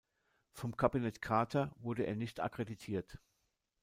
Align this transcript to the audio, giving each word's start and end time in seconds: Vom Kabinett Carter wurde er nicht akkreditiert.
Vom 0.51 0.75
Kabinett 0.77 1.21
Carter 1.21 1.75
wurde 1.77 2.07
er 2.07 2.15
nicht 2.15 2.39
akkreditiert. 2.39 3.19